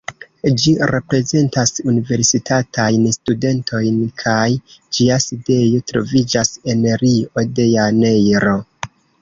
Ĝi 0.61 0.71
reprezentas 0.91 1.73
universitatajn 1.91 3.05
studentojn 3.17 4.01
kaj 4.23 4.49
ĝia 4.99 5.21
sidejo 5.29 5.85
troviĝas 5.93 6.53
en 6.75 6.85
Rio 7.05 7.47
de 7.61 7.69
Janeiro. 7.77 8.61